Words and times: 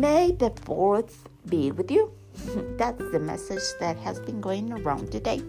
the 0.00 0.52
fourth 0.64 1.28
be 1.46 1.72
with 1.72 1.90
you. 1.90 2.12
That's 2.78 3.02
the 3.10 3.18
message 3.18 3.62
that 3.80 3.96
has 3.98 4.20
been 4.20 4.40
going 4.40 4.72
around 4.72 5.10
today. 5.10 5.42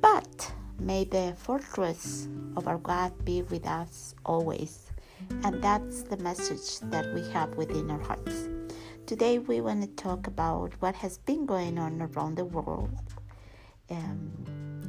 But 0.00 0.52
may 0.80 1.04
the 1.04 1.34
fortress 1.36 2.28
of 2.56 2.66
our 2.66 2.78
God 2.78 3.12
be 3.24 3.42
with 3.42 3.66
us 3.66 4.14
always. 4.24 4.90
And 5.44 5.62
that's 5.62 6.02
the 6.02 6.16
message 6.16 6.80
that 6.90 7.12
we 7.14 7.22
have 7.30 7.54
within 7.54 7.90
our 7.90 8.00
hearts. 8.00 8.48
Today, 9.06 9.38
we 9.38 9.60
want 9.60 9.82
to 9.82 10.02
talk 10.02 10.26
about 10.26 10.72
what 10.80 10.94
has 10.96 11.18
been 11.18 11.44
going 11.44 11.78
on 11.78 12.00
around 12.00 12.36
the 12.36 12.46
world. 12.46 12.90
Um, 13.90 14.32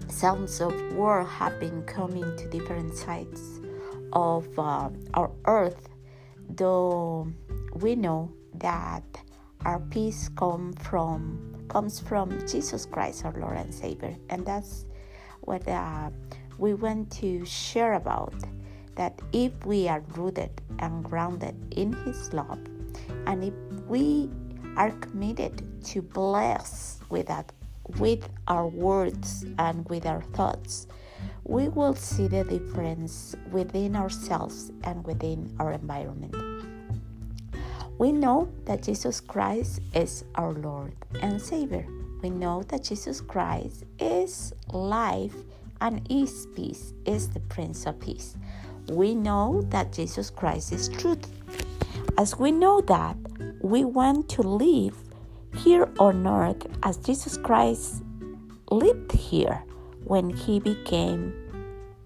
sounds 0.08 0.62
of 0.62 0.74
war 0.94 1.26
have 1.26 1.60
been 1.60 1.84
coming 1.84 2.24
to 2.38 2.50
different 2.50 2.96
sides 2.96 3.60
of 4.14 4.48
uh, 4.58 4.90
our 5.14 5.32
earth, 5.46 5.90
though 6.50 7.28
we 7.76 7.96
know 7.96 8.32
that 8.56 9.04
our 9.66 9.80
peace 9.80 10.30
come 10.36 10.74
from 10.74 11.48
comes 11.70 12.00
from 12.00 12.30
Jesus 12.48 12.86
Christ, 12.86 13.24
our 13.24 13.34
Lord 13.34 13.56
and 13.56 13.74
Savior, 13.74 14.16
and 14.30 14.46
that's 14.46 14.86
what 15.42 15.66
uh, 15.68 16.10
we 16.58 16.74
want 16.74 17.12
to 17.14 17.46
share 17.46 17.94
about. 17.94 18.34
That 18.96 19.22
if 19.32 19.66
we 19.66 19.88
are 19.88 20.02
rooted 20.16 20.52
and 20.80 21.04
grounded 21.04 21.56
in 21.72 21.94
His 22.04 22.34
love, 22.34 22.60
and 23.26 23.44
if 23.44 23.54
we 23.88 24.30
are 24.76 24.92
committed 24.92 25.84
to 25.86 26.02
bless 26.02 27.00
with 27.10 27.28
that, 27.28 27.52
with 28.00 28.28
our 28.48 28.68
words 28.68 29.46
and 29.60 29.88
with 29.90 30.06
our 30.06 30.22
thoughts, 30.34 30.88
we 31.44 31.70
will 31.70 31.96
see 31.96 32.28
the 32.28 32.44
difference 32.44 33.36
within 33.52 33.96
ourselves 33.96 34.72
and 34.84 35.06
within 35.06 35.56
our 35.60 35.72
environment. 35.72 36.36
We 38.02 38.12
know 38.12 38.52
that 38.66 38.82
Jesus 38.82 39.22
Christ 39.22 39.80
is 39.94 40.24
our 40.34 40.54
Lord 40.54 40.96
and 41.22 41.40
Savior. 41.40 41.86
We 42.24 42.32
know 42.32 42.64
that 42.64 42.84
Jesus 42.84 43.22
Christ 43.22 43.84
is 44.00 44.54
life 44.74 45.36
and 45.82 46.02
is 46.10 46.48
peace, 46.56 46.96
is 47.06 47.30
the 47.30 47.42
Prince 47.42 47.86
of 47.86 48.00
Peace. 48.00 48.38
We 48.90 49.14
know 49.14 49.62
that 49.70 49.94
Jesus 49.94 50.32
Christ 50.32 50.72
is 50.72 50.90
truth. 50.90 51.30
As 52.18 52.40
we 52.40 52.52
know 52.52 52.82
that, 52.88 53.18
we 53.62 53.86
want 53.86 54.30
to 54.30 54.42
live 54.42 54.98
here 55.58 55.88
on 56.00 56.26
earth 56.26 56.66
as 56.82 56.98
Jesus 56.98 57.38
Christ 57.38 58.02
lived 58.72 59.12
here 59.12 59.64
when 60.06 60.32
he 60.32 60.60
became 60.60 61.36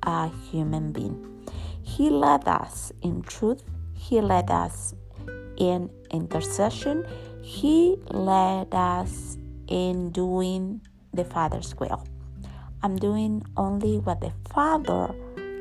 a 0.04 0.30
human 0.52 0.92
being. 0.92 1.48
He 1.84 2.10
led 2.10 2.50
us 2.50 2.92
in 3.02 3.22
truth, 3.22 3.64
he 3.94 4.20
led 4.20 4.52
us 4.52 4.94
in 5.58 5.90
intercession, 6.12 7.06
He 7.42 7.98
led 8.10 8.74
us 8.74 9.38
in 9.68 10.12
doing 10.12 10.82
the 11.14 11.26
Father's 11.26 11.76
will. 11.78 12.06
I'm 12.84 12.98
doing 12.98 13.44
only 13.58 13.98
what 13.98 14.22
the 14.22 14.34
Father 14.50 15.16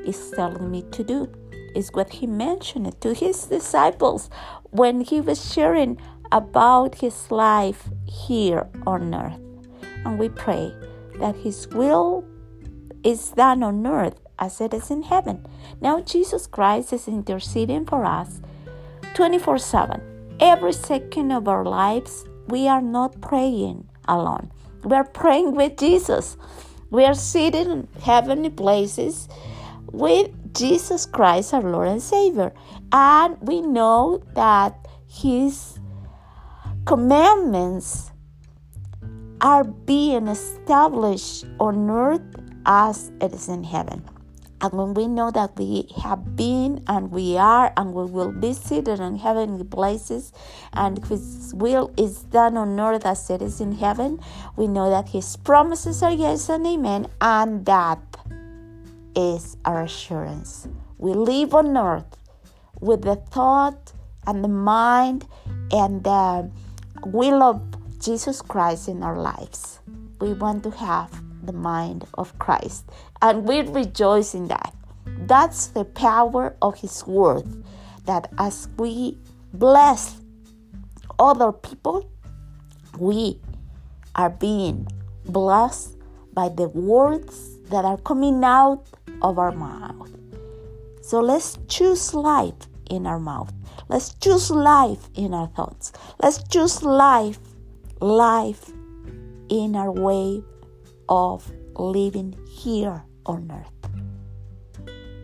is 0.04 0.32
telling 0.36 0.70
me 0.70 0.82
to 0.92 1.04
do. 1.04 1.32
Is 1.74 1.90
what 1.92 2.10
He 2.12 2.26
mentioned 2.26 3.00
to 3.00 3.14
His 3.14 3.44
disciples 3.46 4.30
when 4.70 5.00
He 5.00 5.20
was 5.20 5.52
sharing 5.52 5.98
about 6.30 6.96
His 6.96 7.30
life 7.30 7.88
here 8.06 8.68
on 8.86 9.14
earth. 9.14 9.40
And 10.04 10.18
we 10.18 10.28
pray 10.28 10.72
that 11.18 11.36
His 11.36 11.66
will 11.68 12.24
is 13.02 13.30
done 13.30 13.62
on 13.62 13.86
earth 13.86 14.20
as 14.38 14.60
it 14.60 14.74
is 14.74 14.90
in 14.90 15.02
heaven. 15.02 15.46
Now, 15.80 16.00
Jesus 16.00 16.46
Christ 16.46 16.92
is 16.92 17.08
interceding 17.08 17.86
for 17.86 18.04
us 18.04 18.40
24 19.14 19.58
7. 19.58 20.36
Every 20.40 20.72
second 20.72 21.30
of 21.30 21.46
our 21.46 21.64
lives, 21.64 22.24
we 22.48 22.66
are 22.66 22.82
not 22.82 23.20
praying 23.20 23.88
alone. 24.08 24.50
We 24.82 24.96
are 24.96 25.04
praying 25.04 25.54
with 25.54 25.76
Jesus. 25.78 26.36
We 26.90 27.04
are 27.04 27.14
seated 27.14 27.68
in 27.68 27.88
heavenly 28.02 28.50
places 28.50 29.28
with 29.92 30.30
Jesus 30.52 31.06
Christ, 31.06 31.54
our 31.54 31.62
Lord 31.62 31.88
and 31.88 32.02
Savior. 32.02 32.52
And 32.92 33.38
we 33.40 33.60
know 33.60 34.22
that 34.34 34.86
His 35.06 35.78
commandments 36.84 38.10
are 39.40 39.64
being 39.64 40.26
established 40.26 41.44
on 41.60 41.88
earth 41.88 42.22
as 42.66 43.12
it 43.20 43.32
is 43.32 43.48
in 43.48 43.62
heaven. 43.62 44.04
And 44.64 44.72
when 44.72 44.94
we 44.94 45.08
know 45.08 45.30
that 45.30 45.58
we 45.58 45.90
have 46.02 46.36
been 46.36 46.82
and 46.86 47.10
we 47.10 47.36
are 47.36 47.70
and 47.76 47.92
we 47.92 48.06
will 48.06 48.32
be 48.32 48.54
seated 48.54 48.98
in 48.98 49.16
heavenly 49.16 49.62
places 49.64 50.32
and 50.72 51.04
His 51.04 51.52
will 51.54 51.92
is 51.98 52.22
done 52.22 52.56
on 52.56 52.80
earth 52.80 53.04
as 53.04 53.28
it 53.28 53.42
is 53.42 53.60
in 53.60 53.72
heaven, 53.72 54.20
we 54.56 54.66
know 54.66 54.88
that 54.88 55.10
His 55.10 55.36
promises 55.36 56.02
are 56.02 56.12
yes 56.12 56.48
and 56.48 56.66
amen, 56.66 57.08
and 57.20 57.66
that 57.66 58.00
is 59.14 59.58
our 59.66 59.82
assurance. 59.82 60.66
We 60.96 61.12
live 61.12 61.52
on 61.52 61.76
earth 61.76 62.16
with 62.80 63.02
the 63.02 63.16
thought 63.16 63.92
and 64.26 64.42
the 64.42 64.48
mind 64.48 65.26
and 65.72 66.02
the 66.02 66.50
will 67.04 67.42
of 67.42 67.60
Jesus 68.00 68.40
Christ 68.40 68.88
in 68.88 69.02
our 69.02 69.18
lives. 69.18 69.80
We 70.22 70.32
want 70.32 70.62
to 70.62 70.70
have 70.70 71.10
the 71.46 71.52
mind 71.52 72.06
of 72.14 72.38
Christ. 72.38 72.84
And 73.22 73.46
we 73.46 73.60
rejoice 73.62 74.34
in 74.34 74.48
that. 74.48 74.74
That's 75.26 75.68
the 75.68 75.84
power 75.84 76.56
of 76.60 76.78
His 76.78 77.06
word. 77.06 77.64
That 78.06 78.32
as 78.38 78.68
we 78.78 79.18
bless 79.52 80.20
other 81.18 81.52
people, 81.52 82.10
we 82.98 83.40
are 84.14 84.30
being 84.30 84.86
blessed 85.26 85.96
by 86.32 86.48
the 86.48 86.68
words 86.68 87.58
that 87.70 87.84
are 87.84 87.98
coming 87.98 88.44
out 88.44 88.84
of 89.22 89.38
our 89.38 89.52
mouth. 89.52 90.10
So 91.02 91.20
let's 91.20 91.58
choose 91.68 92.14
life 92.14 92.54
in 92.90 93.06
our 93.06 93.18
mouth. 93.18 93.52
Let's 93.88 94.14
choose 94.14 94.50
life 94.50 95.08
in 95.14 95.34
our 95.34 95.48
thoughts. 95.48 95.92
Let's 96.22 96.42
choose 96.48 96.82
life, 96.82 97.38
life 98.00 98.70
in 99.48 99.76
our 99.76 99.92
way 99.92 100.42
of 101.08 101.50
living 101.76 102.36
here 102.48 103.04
on 103.26 103.50
earth. 103.50 103.90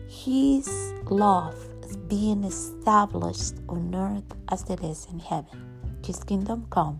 His 0.07 0.93
love 1.09 1.55
is 1.83 1.97
being 1.97 2.43
established 2.43 3.55
on 3.67 3.93
earth 3.95 4.37
as 4.49 4.69
it 4.69 4.83
is 4.83 5.07
in 5.11 5.19
heaven. 5.19 5.99
His 6.05 6.23
kingdom 6.23 6.67
come 6.69 6.99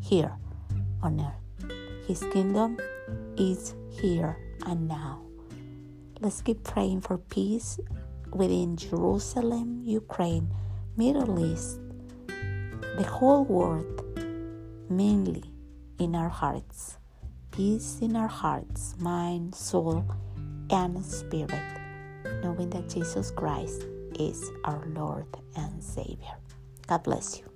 here 0.00 0.32
on 1.02 1.20
earth. 1.20 1.70
His 2.06 2.20
kingdom 2.32 2.78
is 3.36 3.74
here 3.90 4.36
and 4.66 4.88
now. 4.88 5.22
Let's 6.20 6.42
keep 6.42 6.62
praying 6.64 7.00
for 7.00 7.18
peace 7.18 7.80
within 8.32 8.76
Jerusalem, 8.76 9.82
Ukraine, 9.84 10.52
Middle 10.96 11.38
East, 11.52 11.80
the 12.96 13.06
whole 13.08 13.44
world, 13.44 14.04
mainly 14.90 15.44
in 15.98 16.14
our 16.14 16.28
hearts 16.28 16.98
peace 17.50 17.98
in 18.00 18.16
our 18.16 18.28
hearts, 18.28 18.94
mind, 18.98 19.54
soul, 19.54 20.04
and 20.70 21.04
spirit, 21.04 21.50
knowing 22.42 22.70
that 22.70 22.88
Jesus 22.88 23.30
Christ 23.30 23.86
is 24.18 24.50
our 24.64 24.84
Lord 24.88 25.26
and 25.56 25.82
Savior. 25.82 26.36
God 26.86 27.02
bless 27.02 27.38
you. 27.38 27.49